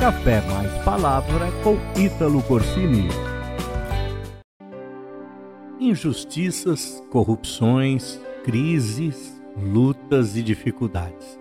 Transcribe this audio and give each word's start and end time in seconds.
Café 0.00 0.40
Mais 0.40 0.72
Palavra 0.82 1.52
com 1.62 1.76
Ítalo 1.94 2.42
Corsini. 2.44 3.06
Injustiças, 5.78 7.04
corrupções, 7.10 8.18
crises, 8.42 9.38
lutas 9.58 10.38
e 10.38 10.42
dificuldades. 10.42 11.38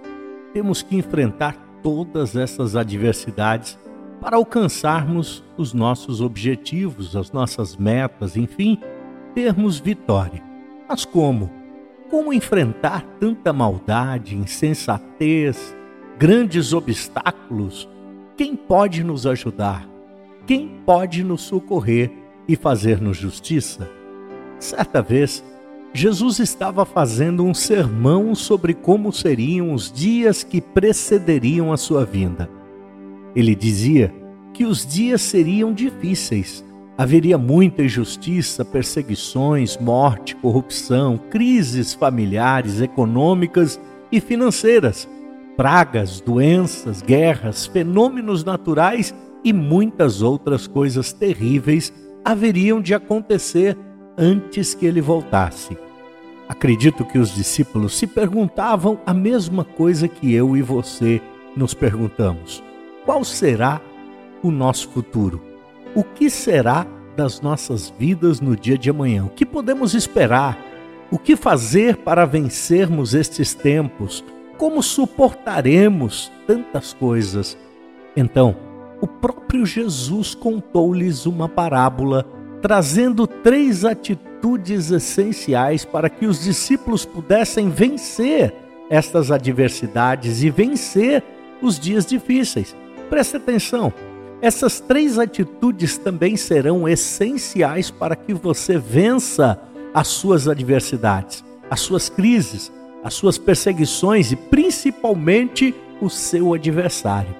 Temos 0.51 0.81
que 0.81 0.97
enfrentar 0.97 1.55
todas 1.81 2.35
essas 2.35 2.75
adversidades 2.75 3.79
para 4.19 4.35
alcançarmos 4.35 5.41
os 5.55 5.73
nossos 5.73 6.19
objetivos, 6.19 7.15
as 7.15 7.31
nossas 7.31 7.77
metas, 7.77 8.35
enfim, 8.35 8.77
termos 9.33 9.79
vitória. 9.79 10.43
Mas 10.85 11.05
como? 11.05 11.49
Como 12.09 12.33
enfrentar 12.33 13.05
tanta 13.21 13.53
maldade, 13.53 14.35
insensatez, 14.35 15.73
grandes 16.17 16.73
obstáculos? 16.73 17.87
Quem 18.39 18.55
pode 18.55 19.03
nos 19.03 19.27
ajudar? 19.27 19.85
Quem 20.47 20.69
pode 20.85 21.25
nos 21.25 21.41
socorrer 21.41 22.09
e 22.47 22.55
fazer-nos 22.55 23.17
justiça? 23.17 23.91
Certa 24.57 25.01
vez, 25.01 25.43
Jesus 25.93 26.39
estava 26.39 26.85
fazendo 26.85 27.43
um 27.43 27.53
sermão 27.53 28.33
sobre 28.33 28.73
como 28.73 29.11
seriam 29.11 29.73
os 29.73 29.91
dias 29.91 30.41
que 30.41 30.61
precederiam 30.61 31.73
a 31.73 31.75
sua 31.75 32.05
vinda. 32.05 32.49
Ele 33.35 33.53
dizia 33.53 34.09
que 34.53 34.63
os 34.63 34.87
dias 34.87 35.21
seriam 35.21 35.73
difíceis. 35.73 36.63
Haveria 36.97 37.37
muita 37.37 37.83
injustiça, 37.83 38.63
perseguições, 38.63 39.77
morte, 39.77 40.33
corrupção, 40.37 41.19
crises 41.29 41.93
familiares, 41.93 42.79
econômicas 42.79 43.77
e 44.09 44.21
financeiras, 44.21 45.09
pragas, 45.59 46.21
doenças, 46.21 47.01
guerras, 47.01 47.65
fenômenos 47.65 48.45
naturais 48.45 49.13
e 49.43 49.51
muitas 49.51 50.21
outras 50.21 50.65
coisas 50.67 51.11
terríveis 51.11 51.91
haveriam 52.23 52.81
de 52.81 52.93
acontecer 52.93 53.77
antes 54.17 54.73
que 54.73 54.85
ele 54.85 55.01
voltasse. 55.01 55.77
Acredito 56.47 57.03
que 57.03 57.19
os 57.19 57.35
discípulos 57.35 57.97
se 57.97 58.07
perguntavam 58.07 59.01
a 59.05 59.13
mesma 59.13 59.65
coisa 59.65 60.07
que 60.07 60.33
eu 60.33 60.55
e 60.55 60.61
você 60.61 61.21
nos 61.57 61.73
perguntamos: 61.73 62.63
qual 63.03 63.25
será 63.25 63.81
o 64.41 64.51
nosso 64.51 64.87
futuro? 64.87 65.43
O 65.93 66.05
que 66.05 66.29
será 66.29 66.87
das 67.17 67.41
nossas 67.41 67.93
vidas 67.99 68.39
no 68.39 68.55
dia 68.55 68.77
de 68.77 68.89
amanhã? 68.89 69.25
O 69.25 69.29
que 69.29 69.45
podemos 69.45 69.93
esperar? 69.93 70.57
O 71.11 71.19
que 71.19 71.35
fazer 71.35 71.97
para 71.97 72.23
vencermos 72.23 73.13
estes 73.13 73.53
tempos? 73.53 74.23
Como 74.59 74.83
suportaremos 74.83 76.29
tantas 76.45 76.91
coisas? 76.91 77.57
Então, 78.13 78.57
o 78.99 79.07
próprio 79.07 79.65
Jesus 79.65 80.35
contou-lhes 80.35 81.25
uma 81.25 81.47
parábola, 81.47 82.25
trazendo 82.61 83.25
três 83.25 83.85
atitudes 83.85 84.91
essenciais 84.91 85.85
para 85.85 86.09
que 86.09 86.25
os 86.25 86.43
discípulos 86.43 87.05
pudessem 87.05 87.69
vencer 87.69 88.53
estas 88.89 89.31
adversidades 89.31 90.43
e 90.43 90.49
vencer 90.49 91.23
os 91.61 91.79
dias 91.79 92.05
difíceis. 92.05 92.75
Preste 93.09 93.37
atenção, 93.37 93.93
essas 94.41 94.81
três 94.81 95.17
atitudes 95.17 95.97
também 95.97 96.35
serão 96.35 96.85
essenciais 96.85 97.89
para 97.89 98.13
que 98.13 98.33
você 98.33 98.77
vença 98.77 99.57
as 99.93 100.09
suas 100.09 100.49
adversidades, 100.49 101.45
as 101.71 101.79
suas 101.79 102.09
crises, 102.09 102.69
as 103.03 103.13
suas 103.13 103.37
perseguições 103.37 104.31
e 104.31 104.35
principalmente 104.35 105.73
o 106.01 106.09
seu 106.09 106.53
adversário. 106.53 107.35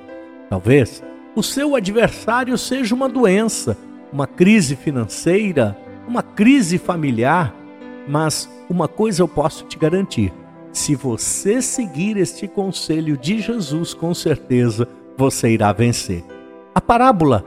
Talvez 0.50 1.04
o 1.36 1.44
seu 1.44 1.76
adversário 1.76 2.58
seja 2.58 2.94
uma 2.96 3.08
doença, 3.08 3.78
uma 4.12 4.28
crise 4.28 4.76
financeira, 4.76 5.78
uma 6.08 6.24
crise 6.24 6.78
familiar, 6.78 7.54
mas 8.08 8.50
uma 8.70 8.88
coisa 8.88 9.22
eu 9.22 9.28
posso 9.28 9.66
te 9.66 9.78
garantir: 9.78 10.34
se 10.72 10.96
você 10.96 11.62
seguir 11.62 12.18
este 12.18 12.48
conselho 12.48 13.16
de 13.16 13.40
Jesus, 13.40 13.94
com 13.94 14.14
certeza 14.14 14.88
você 15.18 15.50
irá 15.50 15.72
vencer. 15.72 16.24
A 16.74 16.82
parábola, 16.82 17.46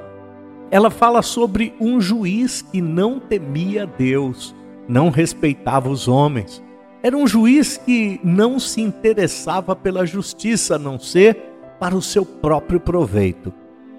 ela 0.70 0.90
fala 0.90 1.22
sobre 1.22 1.74
um 1.80 2.00
juiz 2.00 2.62
que 2.62 2.80
não 2.80 3.18
temia 3.18 3.86
Deus, 3.86 4.54
não 4.88 5.10
respeitava 5.10 5.88
os 5.88 6.06
homens. 6.08 6.62
Era 7.02 7.16
um 7.16 7.26
juiz 7.26 7.76
que 7.76 8.20
não 8.22 8.60
se 8.60 8.80
interessava 8.80 9.74
pela 9.74 10.06
justiça, 10.06 10.76
a 10.76 10.78
não 10.78 11.00
ser 11.00 11.36
para 11.80 11.96
o 11.96 12.02
seu 12.02 12.24
próprio 12.24 12.78
proveito. 12.78 13.52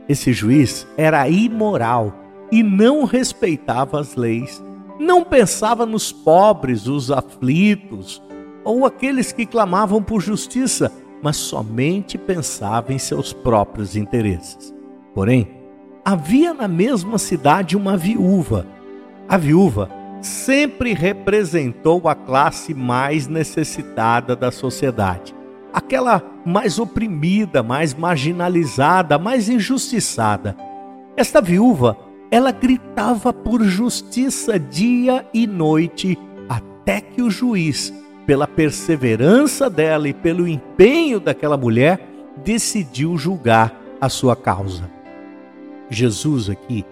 Esse 0.08 0.32
juiz 0.32 0.88
era 0.96 1.28
imoral 1.28 2.14
e 2.50 2.64
não 2.64 3.04
respeitava 3.04 4.00
as 4.00 4.16
leis. 4.16 4.64
Não 5.00 5.24
pensava 5.24 5.86
nos 5.86 6.12
pobres, 6.14 6.88
os 6.88 7.12
aflitos 7.12 8.22
ou 8.64 8.86
aqueles 8.86 9.34
que 9.34 9.46
clamavam 9.46 10.02
por 10.02 10.22
justiça, 10.22 10.90
mas 11.22 11.36
somente 11.36 12.18
pensava 12.18 12.94
em 12.94 12.98
seus 12.98 13.34
próprios 13.34 13.98
interesses. 13.98 14.74
Porém, 15.14 15.50
havia 16.06 16.54
na 16.54 16.68
mesma 16.70 17.18
cidade 17.18 17.76
uma 17.76 17.98
viúva. 17.98 18.66
A 19.28 19.36
viúva 19.36 19.90
sempre 20.26 20.94
representou 20.94 22.08
a 22.08 22.16
classe 22.16 22.74
mais 22.74 23.28
necessitada 23.28 24.36
da 24.36 24.52
sociedade, 24.52 25.36
aquela 25.72 26.24
mais 26.46 26.80
oprimida, 26.80 27.62
mais 27.62 27.94
marginalizada, 27.94 29.18
mais 29.20 29.50
injustiçada. 29.50 30.56
Esta 31.16 31.42
viúva, 31.42 31.98
ela 32.32 32.52
gritava 32.52 33.32
por 33.32 33.64
justiça 33.64 34.58
dia 34.58 35.26
e 35.34 35.46
noite, 35.46 36.18
até 36.50 37.02
que 37.02 37.22
o 37.22 37.30
juiz 37.30 37.94
pela 38.26 38.48
perseverança 38.48 39.70
dela 39.70 40.08
e 40.08 40.14
pelo 40.14 40.48
empenho 40.48 41.20
daquela 41.20 41.58
mulher, 41.58 42.08
decidiu 42.44 43.18
julgar 43.18 43.80
a 44.00 44.10
sua 44.10 44.36
causa. 44.36 44.90
Jesus 45.90 46.50
aqui, 46.50 46.86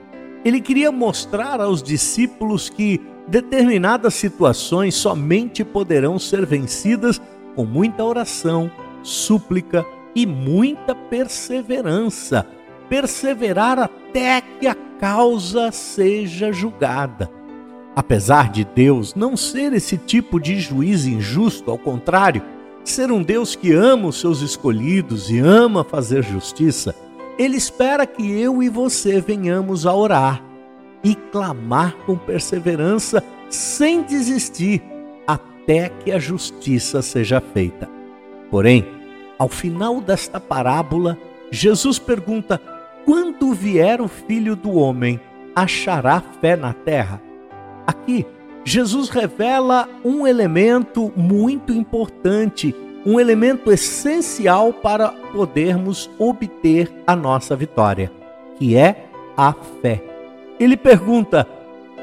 ele 0.44 0.62
queria 0.62 0.92
mostrar 0.92 1.62
aos 1.62 1.82
discípulos 1.82 2.70
que 2.70 3.00
determinadas 3.32 4.14
situações 4.14 4.94
somente 4.94 5.64
poderão 5.64 6.20
ser 6.20 6.46
vencidas 6.46 7.20
com 7.56 7.64
muita 7.64 8.04
oração, 8.04 8.70
súplica 9.02 9.86
e 10.14 10.26
muita 10.26 10.94
perseverança. 10.94 12.46
Perseverar 12.90 13.80
até 13.80 14.42
que 14.42 14.68
a 14.68 14.76
causa 15.00 15.72
seja 15.72 16.52
julgada. 16.52 17.32
Apesar 17.96 18.50
de 18.50 18.66
Deus 18.66 19.16
não 19.16 19.38
ser 19.38 19.72
esse 19.72 19.98
tipo 19.98 20.38
de 20.38 20.60
juiz 20.60 21.06
injusto, 21.06 21.72
ao 21.72 21.78
contrário, 21.78 22.42
ser 22.84 23.14
um 23.14 23.24
Deus 23.24 23.56
que 23.56 23.72
ama 23.72 24.10
os 24.10 24.20
seus 24.20 24.42
escolhidos 24.42 25.30
e 25.30 25.40
ama 25.40 25.86
fazer 25.86 26.22
justiça, 26.22 26.94
ele 27.38 27.56
espera 27.56 28.06
que 28.06 28.30
eu 28.30 28.62
e 28.62 28.68
você 28.68 29.22
venhamos 29.22 29.86
a 29.86 29.96
orar 29.96 30.51
e 31.04 31.16
clamar 31.16 31.96
com 32.06 32.18
perseverança, 32.18 33.24
sem 33.50 34.04
desistir, 34.04 34.82
até 35.26 35.90
que 35.90 36.12
a 36.12 36.20
justiça 36.20 37.02
seja 37.02 37.42
feita. 37.42 37.90
Porém, 38.50 38.86
ao 39.38 39.50
final 39.50 40.00
desta 40.02 40.40
parábola, 40.40 41.18
Jesus 41.50 41.98
pergunta: 41.98 42.62
quando 43.06 43.54
vier 43.54 44.02
o 44.02 44.08
filho 44.08 44.56
do 44.56 44.74
homem, 44.74 45.20
achará 45.56 46.22
fé 46.40 46.56
na 46.56 46.74
terra? 46.74 47.22
Aqui, 47.88 48.26
Jesus 48.64 49.10
revela 49.10 49.90
um 50.06 50.28
elemento 50.28 51.12
muito 51.16 51.74
importante, 51.74 52.76
um 53.06 53.20
elemento 53.20 53.72
essencial 53.72 54.72
para 54.72 55.10
podermos 55.10 56.10
obter 56.20 56.92
a 57.08 57.16
nossa 57.16 57.56
vitória, 57.56 58.12
que 58.58 58.76
é 58.76 59.08
a 59.36 59.54
fé. 59.82 60.11
Ele 60.62 60.78
pergunta: 60.78 61.48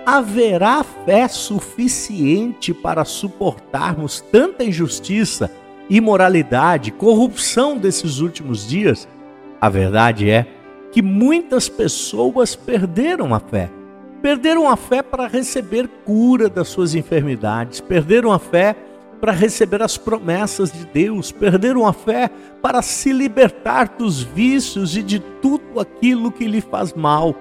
haverá 0.05 0.83
fé 0.83 1.29
suficiente 1.29 2.75
para 2.75 3.05
suportarmos 3.05 4.21
tanta 4.21 4.65
injustiça, 4.65 5.51
imoralidade, 5.89 6.91
corrupção 6.91 7.79
desses 7.79 8.19
últimos 8.19 8.67
dias? 8.67 9.09
A 9.61 9.69
verdade 9.69 10.29
é 10.29 10.47
que 10.91 11.01
muitas 11.01 11.69
pessoas 11.69 12.57
perderam 12.57 13.35
a 13.35 13.41
fé 13.41 13.71
perderam 14.21 14.69
a 14.69 14.77
fé 14.77 15.03
para 15.03 15.27
receber 15.27 15.89
cura 16.05 16.49
das 16.49 16.69
suas 16.69 16.95
enfermidades, 16.95 17.81
perderam 17.81 18.33
a 18.33 18.39
fé 18.39 18.75
para 19.21 19.33
receber 19.33 19.83
as 19.83 19.97
promessas 19.97 20.73
de 20.73 20.85
Deus, 20.87 21.33
perderam 21.33 21.87
a 21.87 21.93
fé 21.93 22.31
para 22.63 22.83
se 22.83 23.13
libertar 23.13 23.95
dos 23.99 24.23
vícios 24.23 24.97
e 24.97 25.03
de 25.03 25.19
tudo 25.19 25.81
aquilo 25.81 26.31
que 26.31 26.47
lhe 26.47 26.61
faz 26.61 26.93
mal, 26.95 27.35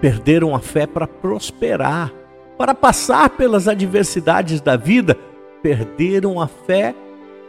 perderam 0.00 0.54
a 0.54 0.60
fé 0.60 0.86
para 0.86 1.06
prosperar, 1.06 2.12
para 2.56 2.74
passar 2.74 3.30
pelas 3.30 3.68
adversidades 3.68 4.60
da 4.60 4.76
vida, 4.76 5.16
perderam 5.62 6.40
a 6.40 6.46
fé 6.46 6.94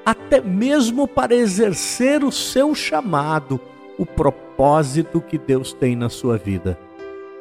até 0.05 0.41
mesmo 0.41 1.07
para 1.07 1.35
exercer 1.35 2.23
o 2.23 2.31
seu 2.31 2.73
chamado, 2.73 3.59
o 3.97 4.05
propósito 4.05 5.21
que 5.21 5.37
Deus 5.37 5.73
tem 5.73 5.95
na 5.95 6.09
sua 6.09 6.37
vida. 6.37 6.79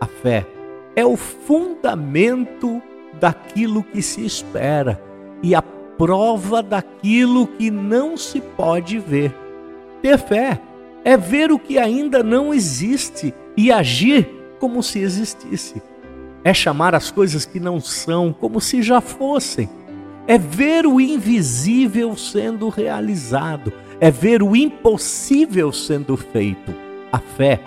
A 0.00 0.06
fé 0.06 0.46
é 0.94 1.04
o 1.04 1.16
fundamento 1.16 2.82
daquilo 3.20 3.82
que 3.82 4.02
se 4.02 4.24
espera 4.24 5.00
e 5.42 5.54
a 5.54 5.62
prova 5.62 6.62
daquilo 6.62 7.46
que 7.46 7.70
não 7.70 8.16
se 8.16 8.40
pode 8.40 8.98
ver. 8.98 9.34
Ter 10.02 10.18
fé 10.18 10.60
é 11.04 11.16
ver 11.16 11.50
o 11.50 11.58
que 11.58 11.78
ainda 11.78 12.22
não 12.22 12.52
existe 12.52 13.34
e 13.56 13.72
agir 13.72 14.37
como 14.58 14.82
se 14.82 14.98
existisse. 15.00 15.82
É 16.44 16.54
chamar 16.54 16.94
as 16.94 17.10
coisas 17.10 17.44
que 17.44 17.60
não 17.60 17.80
são 17.80 18.32
como 18.32 18.60
se 18.60 18.82
já 18.82 19.00
fossem. 19.00 19.68
É 20.26 20.38
ver 20.38 20.86
o 20.86 21.00
invisível 21.00 22.16
sendo 22.16 22.68
realizado. 22.68 23.72
É 24.00 24.10
ver 24.10 24.42
o 24.42 24.54
impossível 24.54 25.72
sendo 25.72 26.16
feito. 26.16 26.74
A 27.10 27.18
fé 27.18 27.60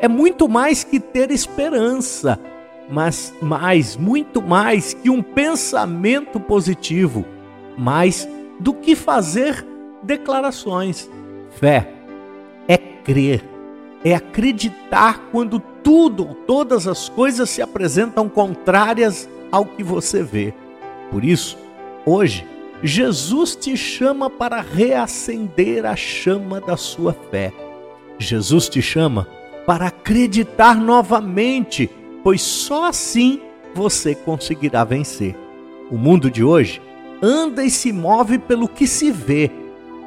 é 0.00 0.08
muito 0.08 0.48
mais 0.48 0.84
que 0.84 1.00
ter 1.00 1.30
esperança, 1.30 2.38
mas 2.88 3.34
mais, 3.42 3.96
muito 3.96 4.40
mais 4.40 4.94
que 4.94 5.10
um 5.10 5.22
pensamento 5.22 6.38
positivo, 6.38 7.24
mais 7.76 8.28
do 8.60 8.72
que 8.72 8.94
fazer 8.94 9.64
declarações. 10.02 11.10
Fé 11.50 11.92
é 12.66 12.76
crer, 12.76 13.42
é 14.04 14.14
acreditar 14.14 15.28
quando 15.32 15.60
tudo, 15.88 16.36
todas 16.46 16.86
as 16.86 17.08
coisas 17.08 17.48
se 17.48 17.62
apresentam 17.62 18.28
contrárias 18.28 19.26
ao 19.50 19.64
que 19.64 19.82
você 19.82 20.22
vê. 20.22 20.52
Por 21.10 21.24
isso, 21.24 21.56
hoje, 22.04 22.46
Jesus 22.82 23.56
te 23.56 23.74
chama 23.74 24.28
para 24.28 24.60
reacender 24.60 25.86
a 25.86 25.96
chama 25.96 26.60
da 26.60 26.76
sua 26.76 27.14
fé. 27.30 27.54
Jesus 28.18 28.68
te 28.68 28.82
chama 28.82 29.26
para 29.64 29.86
acreditar 29.86 30.76
novamente, 30.76 31.88
pois 32.22 32.42
só 32.42 32.84
assim 32.84 33.40
você 33.74 34.14
conseguirá 34.14 34.84
vencer. 34.84 35.34
O 35.90 35.96
mundo 35.96 36.30
de 36.30 36.44
hoje 36.44 36.82
anda 37.22 37.64
e 37.64 37.70
se 37.70 37.94
move 37.94 38.38
pelo 38.38 38.68
que 38.68 38.86
se 38.86 39.10
vê 39.10 39.50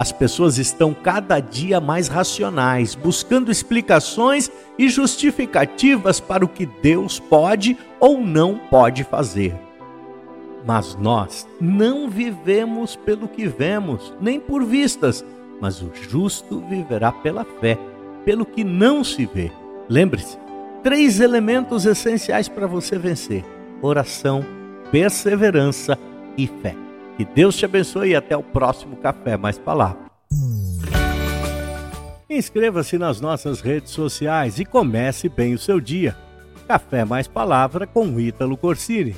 as 0.01 0.11
pessoas 0.11 0.57
estão 0.57 0.95
cada 0.95 1.39
dia 1.39 1.79
mais 1.79 2.07
racionais, 2.07 2.95
buscando 2.95 3.51
explicações 3.51 4.49
e 4.75 4.89
justificativas 4.89 6.19
para 6.19 6.43
o 6.43 6.47
que 6.47 6.65
Deus 6.65 7.19
pode 7.19 7.77
ou 7.99 8.19
não 8.19 8.57
pode 8.57 9.03
fazer. 9.03 9.53
Mas 10.65 10.95
nós 10.95 11.47
não 11.59 12.09
vivemos 12.09 12.95
pelo 12.95 13.27
que 13.27 13.45
vemos, 13.45 14.11
nem 14.19 14.39
por 14.39 14.65
vistas, 14.65 15.23
mas 15.61 15.83
o 15.83 15.91
justo 15.93 16.63
viverá 16.67 17.11
pela 17.11 17.45
fé, 17.45 17.77
pelo 18.25 18.43
que 18.43 18.63
não 18.63 19.03
se 19.03 19.27
vê. 19.27 19.51
Lembre-se: 19.87 20.35
três 20.81 21.19
elementos 21.19 21.85
essenciais 21.85 22.49
para 22.49 22.65
você 22.65 22.97
vencer: 22.97 23.45
oração, 23.83 24.43
perseverança 24.91 25.95
e 26.35 26.47
fé. 26.47 26.75
Que 27.17 27.25
Deus 27.25 27.55
te 27.55 27.65
abençoe 27.65 28.09
e 28.09 28.15
até 28.15 28.35
o 28.35 28.43
próximo 28.43 28.95
Café 28.97 29.37
Mais 29.37 29.57
Palavra. 29.57 30.11
Inscreva-se 32.29 32.97
nas 32.97 33.19
nossas 33.19 33.59
redes 33.59 33.91
sociais 33.91 34.57
e 34.57 34.65
comece 34.65 35.27
bem 35.27 35.53
o 35.53 35.59
seu 35.59 35.81
dia. 35.81 36.15
Café 36.67 37.03
Mais 37.03 37.27
Palavra 37.27 37.85
com 37.85 38.19
Ítalo 38.19 38.55
Corsini. 38.55 39.15